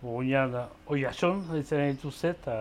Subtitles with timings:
[0.00, 0.54] Gunean,
[0.88, 2.54] oi ason, izan dituzte, eta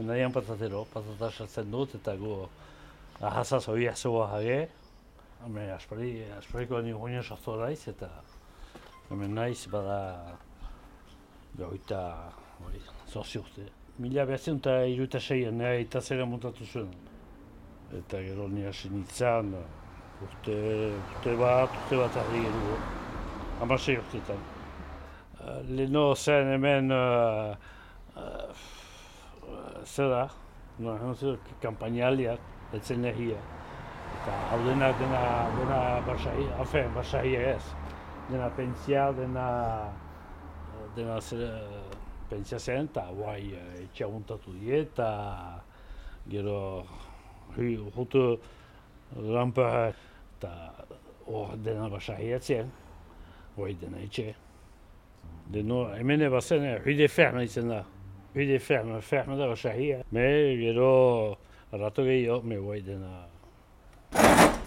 [0.00, 2.38] nahian patatero, patata sartzen dut, eta gu
[3.20, 4.58] ahazaz oi azoa jage.
[5.44, 8.08] Hemen aspari, aspariko ni gunean sortu daiz, eta
[9.10, 10.00] hemen naiz bada
[11.60, 12.02] gaita,
[12.64, 12.80] oi,
[13.12, 13.68] zorzi urte.
[14.00, 16.92] Mila behatzen eta iruita seien, nire eta zera montatu zuen.
[17.92, 19.52] Eta gero nire hasi nintzen,
[20.24, 20.62] urte,
[20.96, 22.95] urte bat, urte bat argi genuen.
[23.60, 24.40] Hamasei urteetan.
[25.40, 27.56] Uh, Leno zen hemen, uh,
[28.16, 30.28] uh, da,
[30.78, 31.14] no,
[31.62, 32.40] kampainaliak,
[32.76, 33.40] etzen lehia.
[34.18, 35.22] Eta hau dena, dena,
[35.56, 37.62] dena basai, afen, basai ez.
[38.28, 39.48] Dena pentsia, dena,
[40.96, 41.48] dena zer,
[42.28, 43.54] pentsia zen, eta guai
[43.86, 45.10] etxea muntatu die, eta
[46.28, 46.58] gero,
[47.56, 48.26] hi, jutu,
[49.16, 49.70] rampa,
[50.36, 50.52] eta
[51.24, 52.68] hor dena basai etzen,
[53.56, 54.34] guai dena etxe.
[55.52, 57.82] Deno, hemen eba zen, huide ferme izan da.
[58.34, 60.02] Huide ferme, ferme da basahia.
[60.12, 60.26] Me,
[60.60, 61.38] gero,
[61.72, 63.22] rato gehiago, me guai dena.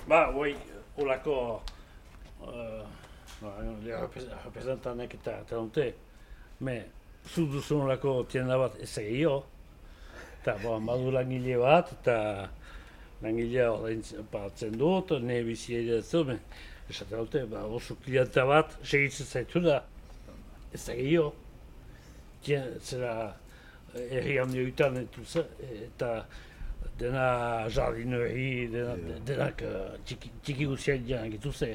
[0.10, 0.56] Ba, guai,
[0.98, 1.36] olako,
[2.42, 2.82] uh,
[3.44, 5.92] no, representantek eta talonte,
[6.66, 6.80] me,
[7.28, 9.44] zu duzun olako tienda bat ez gehiago.
[10.40, 12.18] Eta, bo, badu langile bat, eta
[13.22, 16.38] langilea ordaintzen dut, ne bizi ere ez du, me,
[16.90, 19.82] esaten dute, ba, oso klienta bat, segitzen zaitu da.
[20.74, 21.34] Ez da gehiago.
[22.46, 23.14] Zera,
[24.00, 26.14] erri handi egiten eta
[27.00, 27.26] dena
[27.74, 28.96] jardineri, dena,
[29.28, 29.64] denak
[30.06, 31.74] txiki, txiki guztiak dian egituze.